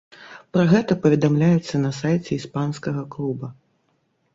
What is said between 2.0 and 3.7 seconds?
сайце іспанскага клуба.